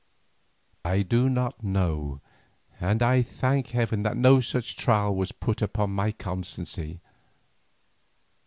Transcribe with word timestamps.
I 0.83 1.03
do 1.03 1.29
not 1.29 1.63
know, 1.63 2.21
and 2.79 3.03
I 3.03 3.21
thank 3.21 3.67
heaven 3.69 4.01
that 4.01 4.17
no 4.17 4.41
such 4.41 4.75
trial 4.75 5.13
was 5.15 5.31
put 5.31 5.61
upon 5.61 5.91
my 5.91 6.11
constancy. 6.11 7.01